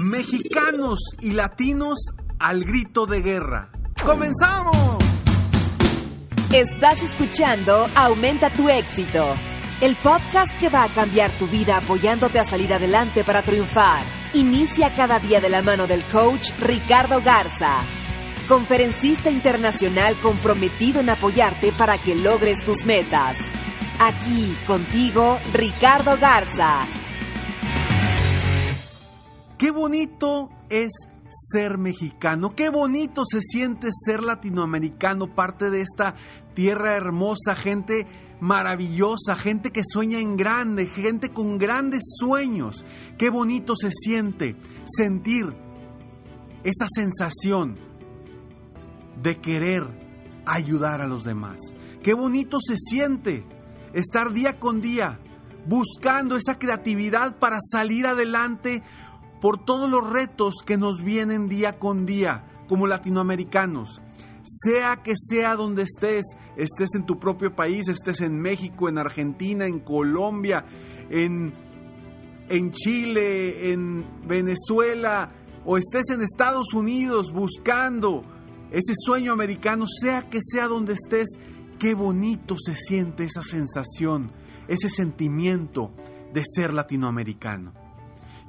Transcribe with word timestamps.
Mexicanos 0.00 0.98
y 1.20 1.32
latinos 1.32 1.98
al 2.38 2.64
grito 2.64 3.04
de 3.04 3.20
guerra. 3.20 3.70
¡Comenzamos! 4.02 4.96
Estás 6.54 7.02
escuchando 7.02 7.86
Aumenta 7.94 8.48
tu 8.48 8.70
éxito, 8.70 9.26
el 9.82 9.94
podcast 9.96 10.50
que 10.58 10.70
va 10.70 10.84
a 10.84 10.88
cambiar 10.88 11.30
tu 11.32 11.46
vida 11.48 11.76
apoyándote 11.76 12.38
a 12.38 12.44
salir 12.44 12.72
adelante 12.72 13.24
para 13.24 13.42
triunfar. 13.42 14.02
Inicia 14.32 14.88
cada 14.96 15.18
día 15.18 15.42
de 15.42 15.50
la 15.50 15.60
mano 15.60 15.86
del 15.86 16.02
coach 16.04 16.50
Ricardo 16.60 17.20
Garza, 17.20 17.80
conferencista 18.48 19.30
internacional 19.30 20.14
comprometido 20.22 21.00
en 21.00 21.10
apoyarte 21.10 21.72
para 21.72 21.98
que 21.98 22.14
logres 22.14 22.64
tus 22.64 22.86
metas. 22.86 23.36
Aquí 23.98 24.56
contigo, 24.66 25.38
Ricardo 25.52 26.16
Garza. 26.18 26.86
Qué 29.60 29.70
bonito 29.72 30.48
es 30.70 30.88
ser 31.28 31.76
mexicano, 31.76 32.56
qué 32.56 32.70
bonito 32.70 33.26
se 33.30 33.42
siente 33.42 33.90
ser 33.92 34.22
latinoamericano, 34.22 35.34
parte 35.34 35.68
de 35.68 35.82
esta 35.82 36.14
tierra 36.54 36.94
hermosa, 36.94 37.54
gente 37.54 38.06
maravillosa, 38.40 39.34
gente 39.34 39.70
que 39.70 39.82
sueña 39.84 40.18
en 40.18 40.38
grande, 40.38 40.86
gente 40.86 41.28
con 41.28 41.58
grandes 41.58 42.00
sueños. 42.18 42.86
Qué 43.18 43.28
bonito 43.28 43.76
se 43.76 43.90
siente 43.90 44.56
sentir 44.86 45.54
esa 46.64 46.86
sensación 46.88 47.78
de 49.22 49.42
querer 49.42 49.82
ayudar 50.46 51.02
a 51.02 51.06
los 51.06 51.22
demás. 51.22 51.58
Qué 52.02 52.14
bonito 52.14 52.60
se 52.66 52.78
siente 52.78 53.44
estar 53.92 54.32
día 54.32 54.58
con 54.58 54.80
día 54.80 55.20
buscando 55.66 56.36
esa 56.36 56.58
creatividad 56.58 57.38
para 57.38 57.58
salir 57.60 58.06
adelante 58.06 58.82
por 59.40 59.64
todos 59.64 59.90
los 59.90 60.08
retos 60.08 60.56
que 60.64 60.76
nos 60.76 61.02
vienen 61.02 61.48
día 61.48 61.78
con 61.78 62.06
día 62.06 62.44
como 62.68 62.86
latinoamericanos. 62.86 64.00
Sea 64.42 64.96
que 65.02 65.14
sea 65.16 65.54
donde 65.54 65.82
estés, 65.82 66.36
estés 66.56 66.94
en 66.94 67.04
tu 67.04 67.18
propio 67.18 67.54
país, 67.54 67.88
estés 67.88 68.20
en 68.20 68.38
México, 68.38 68.88
en 68.88 68.98
Argentina, 68.98 69.66
en 69.66 69.80
Colombia, 69.80 70.64
en, 71.10 71.52
en 72.48 72.70
Chile, 72.70 73.72
en 73.72 74.06
Venezuela, 74.26 75.30
o 75.64 75.76
estés 75.76 76.10
en 76.10 76.22
Estados 76.22 76.72
Unidos 76.72 77.32
buscando 77.32 78.24
ese 78.70 78.94
sueño 78.96 79.32
americano, 79.32 79.86
sea 79.86 80.28
que 80.28 80.38
sea 80.42 80.68
donde 80.68 80.94
estés, 80.94 81.38
qué 81.78 81.94
bonito 81.94 82.56
se 82.58 82.74
siente 82.74 83.24
esa 83.24 83.42
sensación, 83.42 84.30
ese 84.68 84.88
sentimiento 84.88 85.92
de 86.32 86.44
ser 86.44 86.72
latinoamericano. 86.72 87.79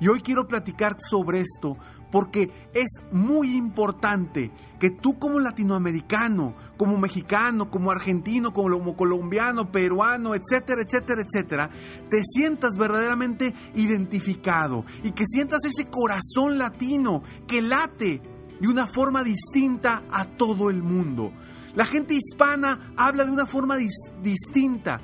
Y 0.02 0.08
hoy 0.08 0.22
quiero 0.22 0.48
platicar 0.48 0.98
sobre 1.00 1.42
esto 1.42 1.78
porque 2.12 2.52
es 2.74 2.90
muy 3.12 3.56
importante 3.56 4.52
que 4.80 4.90
tú 4.90 5.20
como 5.20 5.40
latinoamericano, 5.40 6.56
como 6.76 6.98
mexicano, 6.98 7.70
como 7.70 7.92
argentino, 7.92 8.52
como 8.52 8.96
colombiano, 8.96 9.72
peruano, 9.72 10.34
etcétera, 10.34 10.82
etcétera, 10.82 11.22
etcétera, 11.22 11.70
te 12.10 12.24
sientas 12.24 12.78
verdaderamente 12.80 13.54
identificado 13.76 14.86
y 15.04 15.12
que 15.12 15.28
sientas 15.28 15.64
ese 15.66 15.86
corazón 15.86 16.58
latino 16.58 17.22
que 17.48 17.62
late 17.62 18.24
de 18.60 18.68
una 18.68 18.88
forma 18.88 19.24
distinta 19.24 20.02
a 20.12 20.26
todo 20.26 20.72
el 20.72 20.82
mundo. 20.82 21.32
La 21.76 21.86
gente 21.86 22.16
hispana 22.16 22.92
habla 22.98 23.24
de 23.24 23.32
una 23.32 23.46
forma 23.46 23.78
distinta 23.78 25.00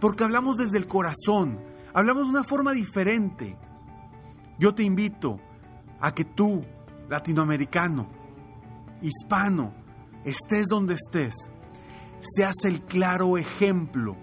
porque 0.00 0.24
hablamos 0.24 0.56
desde 0.56 0.78
el 0.78 0.88
corazón, 0.88 1.60
hablamos 1.92 2.24
de 2.24 2.30
una 2.30 2.44
forma 2.44 2.72
diferente. 2.72 3.58
Yo 4.60 4.74
te 4.74 4.82
invito 4.82 5.40
a 6.00 6.12
que 6.12 6.26
tú, 6.26 6.62
latinoamericano, 7.08 8.06
hispano, 9.00 9.72
estés 10.22 10.66
donde 10.66 10.96
estés, 10.96 11.50
seas 12.20 12.56
el 12.64 12.82
claro 12.82 13.38
ejemplo, 13.38 14.18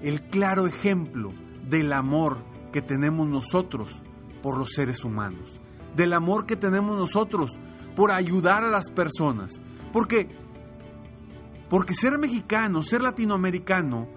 el 0.00 0.22
claro 0.22 0.66
ejemplo 0.66 1.34
del 1.68 1.92
amor 1.92 2.38
que 2.72 2.80
tenemos 2.80 3.28
nosotros 3.28 4.02
por 4.42 4.56
los 4.56 4.70
seres 4.70 5.04
humanos, 5.04 5.60
del 5.94 6.14
amor 6.14 6.46
que 6.46 6.56
tenemos 6.56 6.96
nosotros 6.96 7.58
por 7.94 8.12
ayudar 8.12 8.64
a 8.64 8.70
las 8.70 8.90
personas. 8.90 9.60
Porque, 9.92 10.34
porque 11.68 11.94
ser 11.94 12.18
mexicano, 12.18 12.82
ser 12.82 13.02
latinoamericano, 13.02 14.08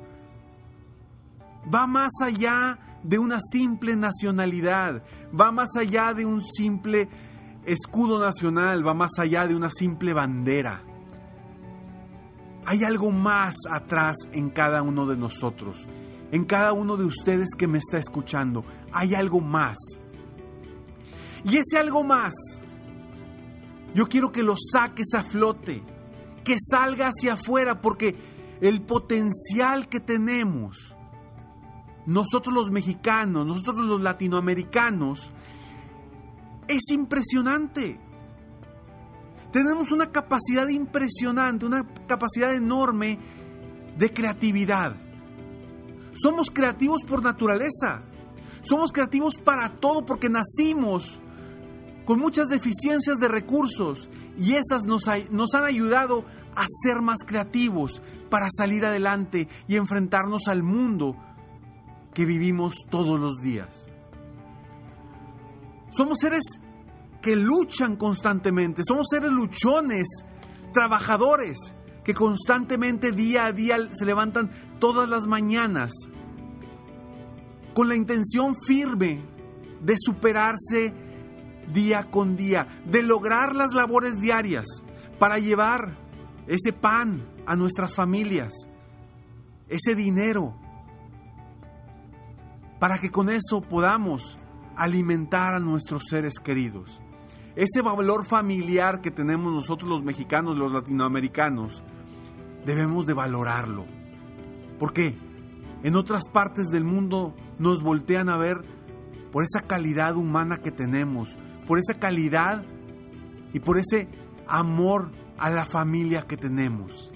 va 1.74 1.86
más 1.86 2.14
allá 2.24 2.80
de 3.06 3.20
una 3.20 3.40
simple 3.40 3.96
nacionalidad, 3.96 5.04
va 5.40 5.52
más 5.52 5.70
allá 5.78 6.14
de 6.14 6.26
un 6.26 6.44
simple 6.44 7.08
escudo 7.64 8.20
nacional, 8.20 8.86
va 8.86 8.94
más 8.94 9.12
allá 9.20 9.48
de 9.48 9.56
una 9.56 9.70
simple 9.70 10.14
bandera. 10.14 10.82
Hay 12.66 12.84
algo 12.84 13.12
más 13.12 13.56
atrás 13.70 14.16
en 14.32 14.50
cada 14.50 14.82
uno 14.82 15.06
de 15.06 15.18
nosotros, 15.18 15.88
en 16.32 16.46
cada 16.46 16.74
uno 16.74 16.98
de 16.98 17.06
ustedes 17.06 17.50
que 17.56 17.68
me 17.68 17.78
está 17.78 18.00
escuchando. 18.00 18.66
Hay 18.92 19.14
algo 19.14 19.40
más. 19.40 19.78
Y 21.44 21.58
ese 21.58 21.78
algo 21.78 22.04
más, 22.04 22.34
yo 23.94 24.08
quiero 24.08 24.32
que 24.32 24.42
lo 24.42 24.56
saques 24.58 25.14
a 25.14 25.22
flote, 25.22 25.84
que 26.44 26.56
salga 26.60 27.10
hacia 27.10 27.34
afuera, 27.34 27.82
porque 27.82 28.16
el 28.62 28.82
potencial 28.82 29.88
que 29.90 30.00
tenemos, 30.00 30.96
nosotros 32.06 32.54
los 32.54 32.72
mexicanos, 32.72 33.46
nosotros 33.46 33.86
los 33.86 34.02
latinoamericanos, 34.02 35.32
es 36.68 36.92
impresionante. 36.92 38.00
Tenemos 39.52 39.92
una 39.92 40.12
capacidad 40.12 40.68
impresionante, 40.68 41.66
una 41.66 41.86
capacidad 42.08 42.54
enorme 42.54 43.20
de 43.98 44.14
creatividad. 44.14 44.96
Somos 46.14 46.50
creativos 46.52 47.02
por 47.08 47.24
naturaleza. 47.24 48.04
Somos 48.64 48.92
creativos 48.92 49.36
para 49.36 49.76
todo 49.76 50.06
porque 50.06 50.30
nacimos 50.30 51.20
con 52.06 52.20
muchas 52.20 52.48
deficiencias 52.48 53.18
de 53.18 53.28
recursos 53.28 54.10
y 54.38 54.54
esas 54.54 54.84
nos, 54.86 55.08
han 55.08 55.64
ayudado 55.64 56.26
a 56.56 56.66
ser 56.84 57.02
más 57.02 57.20
creativos 57.26 58.02
para 58.30 58.48
salir 58.50 58.86
adelante 58.86 59.48
y 59.68 59.76
enfrentarnos 59.76 60.48
al 60.48 60.64
mundo 60.64 61.16
que 62.16 62.26
vivimos 62.26 62.88
todos 62.90 63.20
los 63.20 63.42
días. 63.42 63.88
Somos 65.92 66.18
seres 66.20 66.44
que 67.22 67.36
luchan 67.36 67.98
constantemente, 67.98 68.82
somos 68.88 69.08
seres 69.10 69.32
luchones, 69.32 70.08
trabajadores, 70.74 71.76
que 72.04 72.14
constantemente 72.14 73.12
día 73.12 73.46
a 73.46 73.52
día 73.52 73.78
se 73.94 74.06
levantan 74.06 74.50
todas 74.80 75.10
las 75.10 75.28
mañanas 75.28 75.92
con 77.74 77.90
la 77.90 77.96
intención 77.96 78.56
firme 78.56 79.22
de 79.82 79.96
superarse 79.98 80.94
día 81.74 82.10
con 82.10 82.38
día, 82.38 82.68
de 82.86 83.04
lograr 83.04 83.56
las 83.56 83.74
labores 83.74 84.22
diarias 84.22 84.66
para 85.20 85.40
llevar 85.40 85.98
ese 86.48 86.72
pan 86.72 87.28
a 87.46 87.56
nuestras 87.56 87.96
familias, 87.96 88.54
ese 89.68 89.96
dinero 89.96 90.56
para 92.80 92.98
que 92.98 93.12
con 93.12 93.30
eso 93.30 93.62
podamos 93.62 94.38
alimentar 94.76 95.54
a 95.54 95.60
nuestros 95.60 96.04
seres 96.10 96.40
queridos. 96.40 97.02
Ese 97.56 97.82
valor 97.82 98.26
familiar 98.26 99.02
que 99.02 99.12
tenemos 99.12 99.54
nosotros 99.54 99.90
los 99.90 100.04
mexicanos, 100.04 100.58
los 100.58 100.72
latinoamericanos, 100.72 101.84
debemos 102.66 103.06
de 103.06 103.14
valorarlo. 103.14 103.86
¿Por 104.78 104.92
qué? 104.92 105.18
En 105.84 105.96
otras 105.96 106.28
partes 106.28 106.68
del 106.68 106.84
mundo 106.84 107.34
nos 107.60 107.82
voltean 107.82 108.28
a 108.28 108.38
ver 108.38 108.66
por 109.32 109.44
esa 109.44 109.62
calidad 109.62 110.16
humana 110.18 110.58
que 110.58 110.72
tenemos, 110.72 111.38
por 111.68 111.80
esa 111.80 112.00
calidad 112.00 112.66
y 113.54 113.60
por 113.60 113.78
ese 113.78 114.10
amor 114.48 115.12
a 115.38 115.50
la 115.50 115.66
familia 115.66 116.24
que 116.24 116.38
tenemos. 116.38 117.12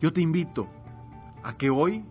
Yo 0.00 0.12
te 0.12 0.20
invito 0.20 0.68
a 1.42 1.56
que 1.56 1.70
hoy 1.70 2.04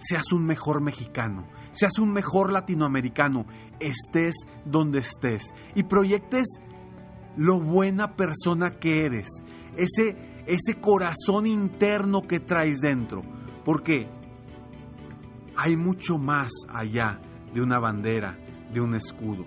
seas 0.00 0.32
un 0.32 0.44
mejor 0.44 0.80
mexicano, 0.80 1.46
seas 1.72 1.98
un 1.98 2.12
mejor 2.12 2.52
latinoamericano, 2.52 3.46
estés 3.78 4.34
donde 4.64 5.00
estés 5.00 5.54
y 5.74 5.84
proyectes 5.84 6.60
lo 7.36 7.60
buena 7.60 8.16
persona 8.16 8.78
que 8.78 9.04
eres, 9.04 9.28
ese, 9.76 10.42
ese 10.46 10.80
corazón 10.80 11.46
interno 11.46 12.22
que 12.22 12.40
traes 12.40 12.78
dentro, 12.80 13.22
porque 13.64 14.08
hay 15.56 15.76
mucho 15.76 16.18
más 16.18 16.50
allá 16.68 17.20
de 17.54 17.62
una 17.62 17.78
bandera, 17.78 18.38
de 18.72 18.80
un 18.80 18.94
escudo. 18.94 19.44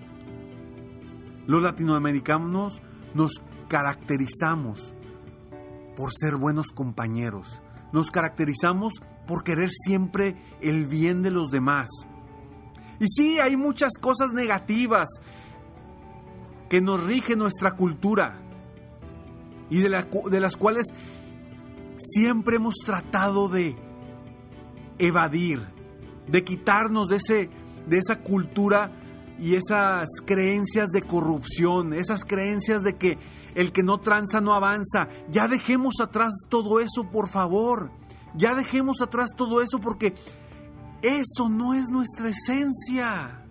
Los 1.46 1.62
latinoamericanos 1.62 2.80
nos 3.14 3.42
caracterizamos 3.68 4.94
por 5.96 6.12
ser 6.12 6.36
buenos 6.36 6.68
compañeros, 6.68 7.60
nos 7.92 8.10
caracterizamos 8.10 8.94
por 9.26 9.44
querer 9.44 9.70
siempre 9.70 10.36
el 10.60 10.86
bien 10.86 11.22
de 11.22 11.30
los 11.30 11.50
demás. 11.50 11.88
Y 13.00 13.06
sí, 13.08 13.40
hay 13.40 13.56
muchas 13.56 13.94
cosas 14.00 14.32
negativas 14.32 15.08
que 16.68 16.80
nos 16.80 17.02
rige 17.04 17.36
nuestra 17.36 17.72
cultura 17.72 18.40
y 19.70 19.80
de, 19.80 20.06
de 20.30 20.40
las 20.40 20.56
cuales 20.56 20.86
siempre 21.98 22.56
hemos 22.56 22.74
tratado 22.84 23.48
de 23.48 23.76
evadir, 24.98 25.60
de 26.28 26.44
quitarnos 26.44 27.08
de, 27.08 27.16
ese, 27.16 27.50
de 27.86 27.98
esa 27.98 28.20
cultura 28.20 28.92
y 29.38 29.56
esas 29.56 30.08
creencias 30.24 30.88
de 30.90 31.02
corrupción, 31.02 31.92
esas 31.92 32.24
creencias 32.24 32.82
de 32.82 32.96
que 32.96 33.18
el 33.54 33.72
que 33.72 33.82
no 33.82 34.00
tranza 34.00 34.40
no 34.40 34.54
avanza. 34.54 35.08
Ya 35.28 35.48
dejemos 35.48 35.94
atrás 36.00 36.32
todo 36.48 36.80
eso, 36.80 37.10
por 37.10 37.28
favor. 37.28 37.90
Ya 38.34 38.54
dejemos 38.54 39.00
atrás 39.00 39.30
todo 39.36 39.60
eso 39.60 39.78
porque 39.78 40.14
eso 41.02 41.48
no 41.48 41.74
es 41.74 41.88
nuestra 41.90 42.28
esencia. 42.30 43.44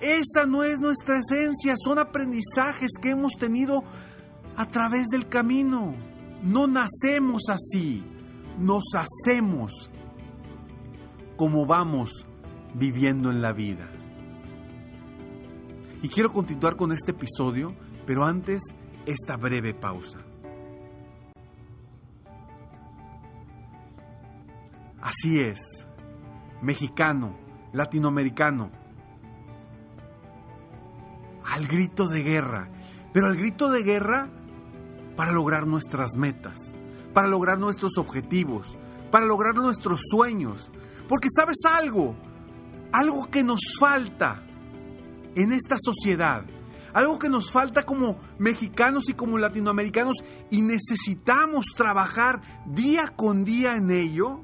Esa 0.00 0.46
no 0.46 0.64
es 0.64 0.80
nuestra 0.80 1.18
esencia. 1.18 1.74
Son 1.82 1.98
aprendizajes 1.98 2.92
que 3.00 3.10
hemos 3.10 3.34
tenido 3.38 3.84
a 4.56 4.66
través 4.66 5.06
del 5.08 5.28
camino. 5.28 5.94
No 6.42 6.66
nacemos 6.66 7.44
así. 7.48 8.04
Nos 8.58 8.84
hacemos 8.94 9.90
como 11.36 11.66
vamos 11.66 12.26
viviendo 12.74 13.30
en 13.30 13.42
la 13.42 13.52
vida. 13.52 13.88
Y 16.02 16.08
quiero 16.08 16.32
continuar 16.32 16.76
con 16.76 16.92
este 16.92 17.12
episodio, 17.12 17.74
pero 18.06 18.24
antes 18.24 18.62
esta 19.06 19.36
breve 19.36 19.74
pausa. 19.74 20.25
Así 25.06 25.38
es, 25.38 25.86
mexicano, 26.60 27.38
latinoamericano, 27.72 28.72
al 31.44 31.68
grito 31.68 32.08
de 32.08 32.24
guerra, 32.24 32.68
pero 33.12 33.28
al 33.28 33.36
grito 33.36 33.70
de 33.70 33.84
guerra 33.84 34.28
para 35.14 35.30
lograr 35.30 35.68
nuestras 35.68 36.16
metas, 36.16 36.74
para 37.14 37.28
lograr 37.28 37.56
nuestros 37.60 37.98
objetivos, 37.98 38.76
para 39.12 39.26
lograr 39.26 39.54
nuestros 39.54 40.00
sueños. 40.10 40.72
Porque 41.08 41.28
sabes 41.30 41.58
algo, 41.64 42.16
algo 42.90 43.30
que 43.30 43.44
nos 43.44 43.60
falta 43.78 44.44
en 45.36 45.52
esta 45.52 45.76
sociedad, 45.78 46.44
algo 46.94 47.20
que 47.20 47.28
nos 47.28 47.52
falta 47.52 47.84
como 47.84 48.18
mexicanos 48.40 49.08
y 49.08 49.14
como 49.14 49.38
latinoamericanos 49.38 50.16
y 50.50 50.62
necesitamos 50.62 51.66
trabajar 51.76 52.42
día 52.66 53.12
con 53.14 53.44
día 53.44 53.76
en 53.76 53.92
ello, 53.92 54.42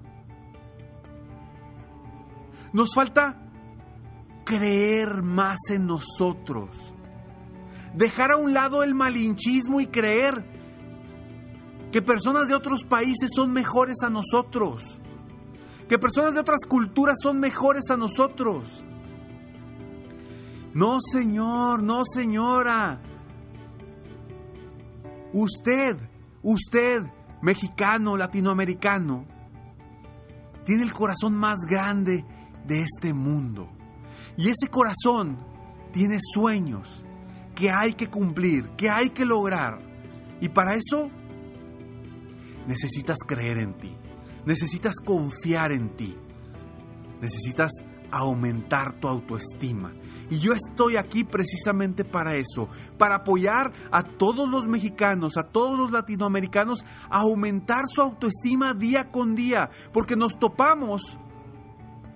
nos 2.72 2.94
falta 2.94 3.38
creer 4.44 5.22
más 5.22 5.58
en 5.70 5.86
nosotros. 5.86 6.94
Dejar 7.94 8.32
a 8.32 8.36
un 8.36 8.52
lado 8.52 8.82
el 8.82 8.94
malinchismo 8.94 9.80
y 9.80 9.86
creer 9.86 10.44
que 11.90 12.00
personas 12.00 12.48
de 12.48 12.54
otros 12.54 12.84
países 12.84 13.30
son 13.34 13.52
mejores 13.52 13.98
a 14.02 14.10
nosotros. 14.10 14.98
Que 15.88 15.98
personas 15.98 16.34
de 16.34 16.40
otras 16.40 16.64
culturas 16.66 17.16
son 17.22 17.38
mejores 17.38 17.90
a 17.90 17.96
nosotros. 17.96 18.82
No, 20.72 20.98
señor, 21.00 21.82
no, 21.82 22.02
señora. 22.04 23.02
Usted, 25.34 25.98
usted, 26.42 27.02
mexicano, 27.42 28.16
latinoamericano, 28.16 29.26
tiene 30.64 30.82
el 30.84 30.94
corazón 30.94 31.34
más 31.34 31.58
grande 31.68 32.24
de 32.66 32.82
este 32.82 33.12
mundo. 33.12 33.68
Y 34.36 34.48
ese 34.48 34.68
corazón 34.68 35.38
tiene 35.92 36.18
sueños 36.20 37.04
que 37.54 37.70
hay 37.70 37.94
que 37.94 38.08
cumplir, 38.08 38.70
que 38.70 38.90
hay 38.90 39.10
que 39.10 39.24
lograr. 39.24 39.80
Y 40.40 40.48
para 40.48 40.74
eso 40.74 41.10
necesitas 42.66 43.18
creer 43.26 43.58
en 43.58 43.74
ti, 43.74 43.96
necesitas 44.44 44.96
confiar 45.04 45.72
en 45.72 45.90
ti, 45.96 46.16
necesitas 47.20 47.70
aumentar 48.10 48.92
tu 49.00 49.08
autoestima. 49.08 49.92
Y 50.30 50.38
yo 50.38 50.52
estoy 50.52 50.96
aquí 50.96 51.24
precisamente 51.24 52.04
para 52.04 52.36
eso, 52.36 52.68
para 52.98 53.16
apoyar 53.16 53.72
a 53.90 54.02
todos 54.02 54.48
los 54.48 54.66
mexicanos, 54.66 55.36
a 55.36 55.44
todos 55.44 55.78
los 55.78 55.90
latinoamericanos, 55.90 56.84
a 57.10 57.20
aumentar 57.20 57.84
su 57.88 58.02
autoestima 58.02 58.74
día 58.74 59.10
con 59.10 59.34
día, 59.34 59.70
porque 59.92 60.14
nos 60.14 60.38
topamos 60.38 61.18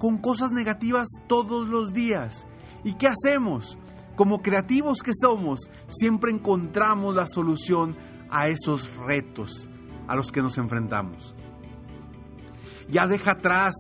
con 0.07 0.19
cosas 0.19 0.53
negativas 0.53 1.09
todos 1.27 1.67
los 1.67 1.93
días. 1.93 2.47
¿Y 2.85 2.95
qué 2.95 3.09
hacemos? 3.09 3.77
Como 4.15 4.41
creativos 4.41 5.03
que 5.03 5.11
somos, 5.21 5.69
siempre 5.89 6.31
encontramos 6.31 7.13
la 7.13 7.27
solución 7.27 7.97
a 8.31 8.47
esos 8.47 8.95
retos 8.99 9.69
a 10.07 10.15
los 10.15 10.31
que 10.31 10.43
nos 10.43 10.59
enfrentamos. 10.59 11.35
Ya 12.89 13.09
deja 13.09 13.33
atrás, 13.33 13.75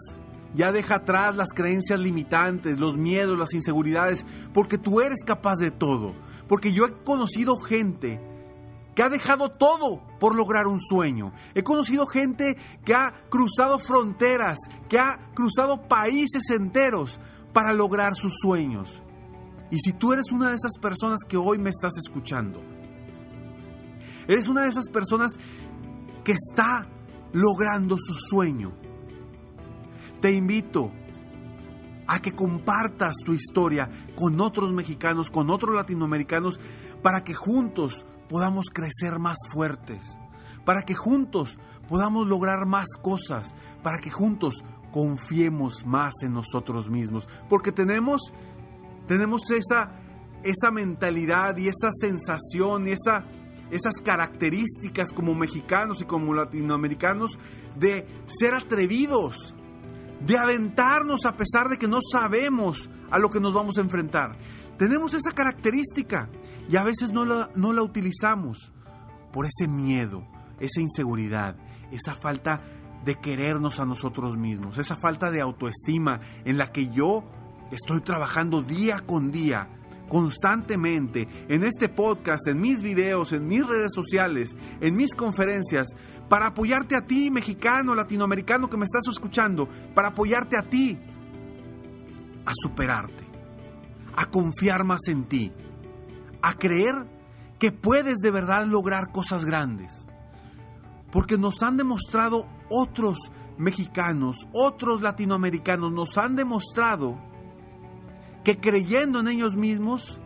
ya 0.52 0.72
deja 0.72 0.96
atrás 0.96 1.36
las 1.36 1.50
creencias 1.54 2.00
limitantes, 2.00 2.80
los 2.80 2.96
miedos, 2.96 3.38
las 3.38 3.54
inseguridades, 3.54 4.26
porque 4.52 4.78
tú 4.78 5.00
eres 5.00 5.22
capaz 5.24 5.54
de 5.58 5.70
todo. 5.70 6.12
Porque 6.48 6.72
yo 6.72 6.86
he 6.86 7.04
conocido 7.04 7.56
gente 7.56 8.20
que 8.96 9.02
ha 9.02 9.10
dejado 9.10 9.50
todo 9.50 10.00
por 10.18 10.34
lograr 10.34 10.66
un 10.66 10.80
sueño. 10.80 11.34
He 11.54 11.62
conocido 11.62 12.06
gente 12.06 12.56
que 12.82 12.94
ha 12.94 13.12
cruzado 13.28 13.78
fronteras, 13.78 14.56
que 14.88 14.98
ha 14.98 15.18
cruzado 15.34 15.86
países 15.86 16.48
enteros 16.50 17.20
para 17.52 17.74
lograr 17.74 18.16
sus 18.16 18.34
sueños. 18.40 19.02
Y 19.70 19.80
si 19.80 19.92
tú 19.92 20.14
eres 20.14 20.32
una 20.32 20.48
de 20.48 20.56
esas 20.56 20.78
personas 20.80 21.20
que 21.28 21.36
hoy 21.36 21.58
me 21.58 21.68
estás 21.68 21.92
escuchando, 21.98 22.62
eres 24.26 24.48
una 24.48 24.62
de 24.62 24.68
esas 24.68 24.88
personas 24.88 25.32
que 26.24 26.32
está 26.32 26.88
logrando 27.34 27.98
su 27.98 28.14
sueño, 28.14 28.72
te 30.22 30.32
invito 30.32 30.90
a 32.06 32.22
que 32.22 32.32
compartas 32.32 33.16
tu 33.22 33.34
historia 33.34 33.90
con 34.16 34.40
otros 34.40 34.72
mexicanos, 34.72 35.30
con 35.30 35.50
otros 35.50 35.74
latinoamericanos, 35.74 36.58
para 37.02 37.22
que 37.24 37.34
juntos 37.34 38.06
podamos 38.28 38.66
crecer 38.72 39.18
más 39.18 39.38
fuertes, 39.50 40.18
para 40.64 40.82
que 40.82 40.94
juntos 40.94 41.58
podamos 41.88 42.26
lograr 42.26 42.66
más 42.66 42.88
cosas, 43.00 43.54
para 43.82 43.98
que 43.98 44.10
juntos 44.10 44.64
confiemos 44.92 45.86
más 45.86 46.14
en 46.22 46.32
nosotros 46.32 46.90
mismos, 46.90 47.28
porque 47.48 47.72
tenemos 47.72 48.32
tenemos 49.06 49.50
esa 49.50 49.92
esa 50.42 50.70
mentalidad 50.70 51.56
y 51.56 51.68
esa 51.68 51.90
sensación 51.92 52.88
y 52.88 52.92
esa 52.92 53.24
esas 53.70 54.00
características 54.00 55.12
como 55.12 55.34
mexicanos 55.34 56.00
y 56.00 56.04
como 56.04 56.34
latinoamericanos 56.34 57.38
de 57.78 58.06
ser 58.26 58.54
atrevidos, 58.54 59.54
de 60.20 60.38
aventarnos 60.38 61.24
a 61.26 61.36
pesar 61.36 61.68
de 61.68 61.78
que 61.78 61.88
no 61.88 61.98
sabemos 62.00 62.90
a 63.10 63.18
lo 63.18 63.30
que 63.30 63.40
nos 63.40 63.54
vamos 63.54 63.78
a 63.78 63.82
enfrentar. 63.82 64.36
Tenemos 64.78 65.14
esa 65.14 65.32
característica 65.32 66.28
y 66.68 66.76
a 66.76 66.84
veces 66.84 67.12
no 67.12 67.24
la, 67.24 67.50
no 67.54 67.72
la 67.72 67.82
utilizamos 67.82 68.72
por 69.32 69.46
ese 69.46 69.68
miedo, 69.68 70.26
esa 70.60 70.80
inseguridad, 70.80 71.56
esa 71.90 72.14
falta 72.14 72.62
de 73.04 73.14
querernos 73.20 73.78
a 73.78 73.86
nosotros 73.86 74.36
mismos, 74.36 74.78
esa 74.78 74.96
falta 74.96 75.30
de 75.30 75.40
autoestima 75.40 76.20
en 76.44 76.58
la 76.58 76.72
que 76.72 76.90
yo 76.90 77.24
Estoy 77.70 78.00
trabajando 78.00 78.62
día 78.62 79.00
con 79.00 79.32
día, 79.32 79.68
constantemente, 80.08 81.28
en 81.48 81.64
este 81.64 81.88
podcast, 81.88 82.46
en 82.48 82.60
mis 82.60 82.82
videos, 82.82 83.32
en 83.32 83.46
mis 83.46 83.66
redes 83.66 83.92
sociales, 83.94 84.54
en 84.80 84.96
mis 84.96 85.14
conferencias, 85.14 85.88
para 86.28 86.46
apoyarte 86.46 86.96
a 86.96 87.06
ti, 87.06 87.30
mexicano, 87.30 87.94
latinoamericano 87.94 88.68
que 88.68 88.76
me 88.76 88.84
estás 88.84 89.06
escuchando, 89.08 89.68
para 89.94 90.08
apoyarte 90.08 90.56
a 90.56 90.68
ti 90.68 90.98
a 92.46 92.52
superarte, 92.54 93.24
a 94.14 94.30
confiar 94.30 94.84
más 94.84 95.08
en 95.08 95.24
ti, 95.24 95.52
a 96.40 96.54
creer 96.54 96.94
que 97.58 97.72
puedes 97.72 98.18
de 98.18 98.30
verdad 98.30 98.66
lograr 98.66 99.10
cosas 99.12 99.44
grandes. 99.44 100.06
Porque 101.10 101.38
nos 101.38 101.62
han 101.62 101.76
demostrado 101.76 102.48
otros 102.70 103.18
mexicanos, 103.58 104.46
otros 104.52 105.02
latinoamericanos, 105.02 105.92
nos 105.92 106.16
han 106.18 106.36
demostrado 106.36 107.18
que 108.46 108.60
creyendo 108.60 109.18
en 109.18 109.26
ellos 109.26 109.56
mismos 109.56 110.20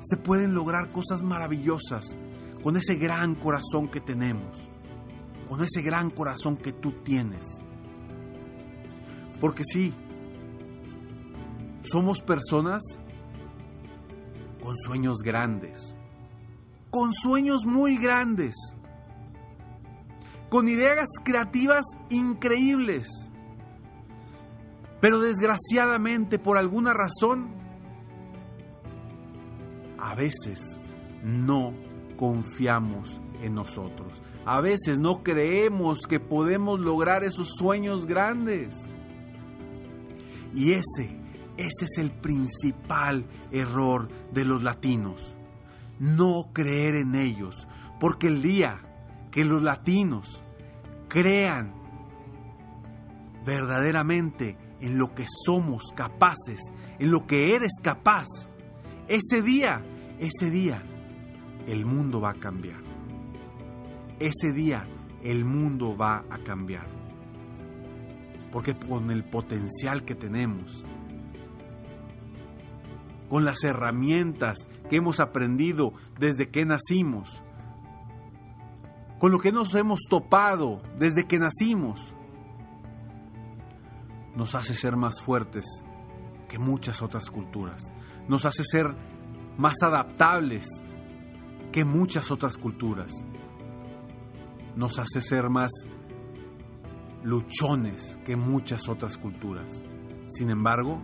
se 0.00 0.18
pueden 0.18 0.54
lograr 0.54 0.92
cosas 0.92 1.22
maravillosas 1.22 2.18
con 2.62 2.76
ese 2.76 2.96
gran 2.96 3.34
corazón 3.34 3.88
que 3.88 3.98
tenemos, 3.98 4.70
con 5.48 5.62
ese 5.62 5.80
gran 5.80 6.10
corazón 6.10 6.58
que 6.58 6.72
tú 6.72 6.92
tienes. 7.02 7.62
Porque 9.40 9.62
sí, 9.64 9.94
somos 11.82 12.20
personas 12.20 12.82
con 14.62 14.76
sueños 14.76 15.22
grandes, 15.24 15.96
con 16.90 17.14
sueños 17.14 17.64
muy 17.64 17.96
grandes, 17.96 18.54
con 20.50 20.68
ideas 20.68 21.08
creativas 21.24 21.86
increíbles. 22.10 23.08
Pero 25.00 25.20
desgraciadamente, 25.20 26.38
por 26.38 26.58
alguna 26.58 26.92
razón, 26.92 27.61
a 30.02 30.14
veces 30.14 30.80
no 31.22 31.72
confiamos 32.16 33.20
en 33.40 33.54
nosotros. 33.54 34.20
A 34.44 34.60
veces 34.60 34.98
no 34.98 35.22
creemos 35.22 36.06
que 36.06 36.20
podemos 36.20 36.80
lograr 36.80 37.24
esos 37.24 37.48
sueños 37.56 38.04
grandes. 38.06 38.74
Y 40.52 40.72
ese 40.72 41.22
ese 41.56 41.84
es 41.84 41.98
el 41.98 42.10
principal 42.10 43.26
error 43.50 44.08
de 44.32 44.44
los 44.44 44.62
latinos. 44.62 45.36
No 45.98 46.50
creer 46.52 46.96
en 46.96 47.14
ellos. 47.14 47.68
Porque 48.00 48.26
el 48.26 48.42
día 48.42 48.80
que 49.30 49.44
los 49.44 49.62
latinos 49.62 50.42
crean 51.08 51.74
verdaderamente 53.44 54.56
en 54.80 54.98
lo 54.98 55.14
que 55.14 55.26
somos 55.44 55.92
capaces, 55.94 56.72
en 56.98 57.10
lo 57.10 57.26
que 57.26 57.54
eres 57.54 57.72
capaz, 57.82 58.26
ese 59.08 59.42
día, 59.42 59.84
ese 60.22 60.50
día, 60.50 60.80
el 61.66 61.84
mundo 61.84 62.20
va 62.20 62.30
a 62.30 62.34
cambiar. 62.34 62.80
Ese 64.20 64.52
día, 64.52 64.86
el 65.24 65.44
mundo 65.44 65.96
va 65.96 66.24
a 66.30 66.38
cambiar. 66.38 66.86
Porque 68.52 68.78
con 68.78 69.10
el 69.10 69.24
potencial 69.24 70.04
que 70.04 70.14
tenemos, 70.14 70.84
con 73.28 73.44
las 73.44 73.64
herramientas 73.64 74.68
que 74.88 74.96
hemos 74.96 75.18
aprendido 75.18 75.92
desde 76.20 76.50
que 76.50 76.64
nacimos, 76.64 77.42
con 79.18 79.32
lo 79.32 79.40
que 79.40 79.50
nos 79.50 79.74
hemos 79.74 80.02
topado 80.08 80.82
desde 81.00 81.26
que 81.26 81.40
nacimos, 81.40 82.14
nos 84.36 84.54
hace 84.54 84.74
ser 84.74 84.96
más 84.96 85.20
fuertes 85.20 85.64
que 86.48 86.60
muchas 86.60 87.02
otras 87.02 87.28
culturas, 87.28 87.90
nos 88.28 88.44
hace 88.44 88.62
ser 88.62 88.94
más 89.56 89.74
adaptables 89.82 90.66
que 91.70 91.84
muchas 91.84 92.30
otras 92.30 92.56
culturas, 92.56 93.12
nos 94.76 94.98
hace 94.98 95.20
ser 95.20 95.48
más 95.50 95.70
luchones 97.22 98.18
que 98.24 98.36
muchas 98.36 98.88
otras 98.88 99.16
culturas. 99.16 99.84
Sin 100.28 100.50
embargo, 100.50 101.00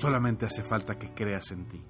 Solamente 0.00 0.46
hace 0.46 0.62
falta 0.62 0.96
que 0.96 1.12
creas 1.12 1.50
en 1.50 1.66
ti, 1.66 1.84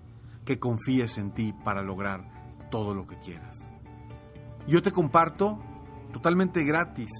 que 0.47 0.59
confíes 0.59 1.19
en 1.19 1.35
ti 1.35 1.53
para 1.53 1.83
lograr 1.83 2.25
todo 2.71 2.95
lo 2.95 3.07
que 3.07 3.19
quieras. 3.19 3.71
Yo 4.67 4.81
te 4.81 4.93
comparto 4.93 5.59
totalmente 6.11 6.65
gratis 6.65 7.11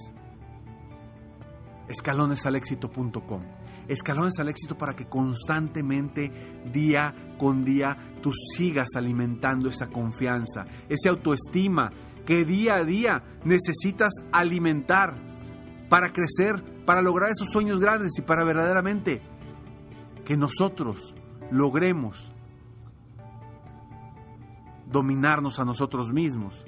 escalonesalexito.com. 1.89 3.41
Escalones 3.87 4.39
al 4.39 4.49
éxito 4.49 4.77
para 4.77 4.95
que 4.95 5.07
constantemente, 5.07 6.31
día 6.71 7.13
con 7.37 7.65
día, 7.65 7.97
tú 8.21 8.31
sigas 8.55 8.89
alimentando 8.95 9.67
esa 9.67 9.87
confianza, 9.87 10.65
esa 10.87 11.09
autoestima 11.09 11.91
que 12.25 12.45
día 12.45 12.75
a 12.75 12.83
día 12.83 13.23
necesitas 13.43 14.13
alimentar 14.31 15.15
para 15.89 16.13
crecer, 16.13 16.63
para 16.85 17.01
lograr 17.01 17.31
esos 17.31 17.47
sueños 17.51 17.79
grandes 17.79 18.17
y 18.19 18.21
para 18.21 18.43
verdaderamente 18.43 19.23
que 20.25 20.37
nosotros 20.37 21.15
logremos 21.49 22.31
dominarnos 24.85 25.59
a 25.59 25.65
nosotros 25.65 26.13
mismos 26.13 26.65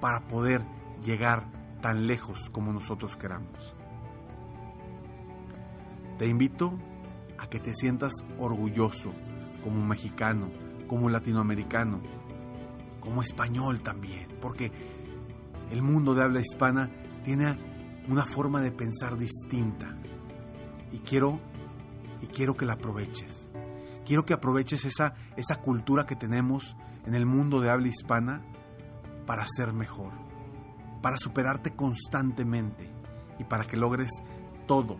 para 0.00 0.26
poder 0.26 0.62
llegar 1.02 1.46
tan 1.80 2.06
lejos 2.06 2.50
como 2.50 2.72
nosotros 2.72 3.16
queramos. 3.16 3.74
Te 6.22 6.28
invito 6.28 6.78
a 7.36 7.48
que 7.48 7.58
te 7.58 7.74
sientas 7.74 8.12
orgulloso 8.38 9.12
como 9.60 9.84
mexicano, 9.84 10.52
como 10.86 11.10
latinoamericano, 11.10 12.00
como 13.00 13.22
español 13.22 13.82
también, 13.82 14.28
porque 14.40 14.70
el 15.72 15.82
mundo 15.82 16.14
de 16.14 16.22
habla 16.22 16.38
hispana 16.38 16.92
tiene 17.24 17.58
una 18.08 18.24
forma 18.24 18.60
de 18.60 18.70
pensar 18.70 19.18
distinta. 19.18 19.96
Y 20.92 20.98
quiero 20.98 21.40
y 22.20 22.28
quiero 22.28 22.56
que 22.56 22.66
la 22.66 22.74
aproveches. 22.74 23.50
Quiero 24.06 24.24
que 24.24 24.34
aproveches 24.34 24.84
esa, 24.84 25.14
esa 25.36 25.56
cultura 25.56 26.06
que 26.06 26.14
tenemos 26.14 26.76
en 27.04 27.16
el 27.16 27.26
mundo 27.26 27.60
de 27.60 27.68
habla 27.68 27.88
hispana 27.88 28.46
para 29.26 29.44
ser 29.48 29.72
mejor, 29.72 30.12
para 31.02 31.16
superarte 31.16 31.74
constantemente 31.74 32.88
y 33.40 33.42
para 33.42 33.64
que 33.64 33.76
logres 33.76 34.22
todo, 34.68 34.98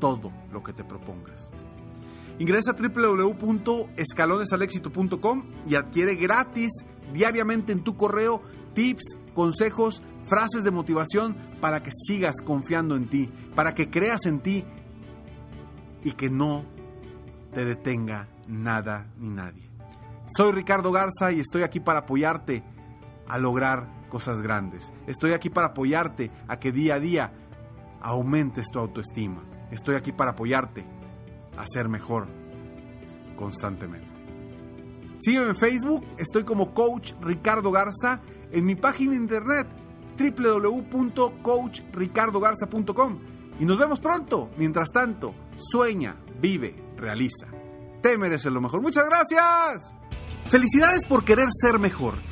todo 0.00 0.32
lo 0.52 0.64
que 0.64 0.72
te 0.72 0.82
propongas. 0.82 1.52
Ingresa 2.40 2.72
a 2.72 2.74
www.escalonesalexito.com 2.74 5.42
y 5.68 5.74
adquiere 5.74 6.14
gratis 6.16 6.86
diariamente 7.12 7.72
en 7.72 7.84
tu 7.84 7.96
correo 7.96 8.42
tips, 8.72 9.18
consejos, 9.34 10.02
frases 10.26 10.64
de 10.64 10.70
motivación 10.70 11.36
para 11.60 11.82
que 11.82 11.90
sigas 11.90 12.36
confiando 12.42 12.96
en 12.96 13.08
ti, 13.08 13.28
para 13.54 13.74
que 13.74 13.90
creas 13.90 14.24
en 14.26 14.40
ti 14.40 14.64
y 16.02 16.12
que 16.12 16.30
no 16.30 16.64
te 17.52 17.64
detenga 17.64 18.28
nada 18.48 19.06
ni 19.18 19.28
nadie. 19.28 19.68
Soy 20.26 20.52
Ricardo 20.52 20.92
Garza 20.92 21.32
y 21.32 21.40
estoy 21.40 21.62
aquí 21.62 21.80
para 21.80 22.00
apoyarte 22.00 22.62
a 23.28 23.38
lograr 23.38 23.88
cosas 24.08 24.42
grandes. 24.42 24.92
Estoy 25.06 25.32
aquí 25.32 25.50
para 25.50 25.68
apoyarte 25.68 26.30
a 26.48 26.58
que 26.58 26.72
día 26.72 26.94
a 26.94 27.00
día 27.00 27.32
aumentes 28.00 28.66
tu 28.72 28.78
autoestima. 28.78 29.42
Estoy 29.70 29.96
aquí 29.96 30.12
para 30.12 30.30
apoyarte 30.32 30.84
a 31.56 31.64
ser 31.66 31.88
mejor 31.88 32.28
constantemente. 33.36 34.08
Sígueme 35.18 35.50
en 35.50 35.56
Facebook, 35.56 36.06
estoy 36.18 36.44
como 36.44 36.72
Coach 36.72 37.12
Ricardo 37.20 37.70
Garza, 37.70 38.22
en 38.50 38.64
mi 38.64 38.74
página 38.74 39.12
de 39.12 39.18
internet 39.18 39.66
www.coachricardogarza.com 40.18 43.18
y 43.58 43.64
nos 43.64 43.78
vemos 43.78 44.00
pronto. 44.00 44.50
Mientras 44.56 44.90
tanto, 44.90 45.34
sueña, 45.56 46.16
vive, 46.40 46.92
realiza. 46.96 47.48
Te 48.02 48.16
mereces 48.16 48.52
lo 48.52 48.60
mejor. 48.60 48.82
Muchas 48.82 49.04
gracias. 49.04 49.96
Felicidades 50.50 51.04
por 51.04 51.24
querer 51.24 51.48
ser 51.50 51.78
mejor. 51.78 52.14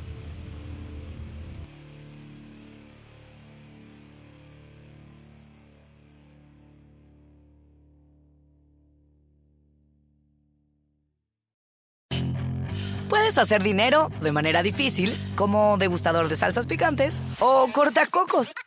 Puedes 13.10 13.38
hacer 13.38 13.64
dinero 13.64 14.12
de 14.22 14.34
manera 14.34 14.62
difícil 14.64 15.18
como 15.36 15.78
degustador 15.78 16.28
de 16.28 16.36
salsas 16.36 16.68
picantes 16.68 17.22
o 17.40 17.70
cortacocos 17.72 18.52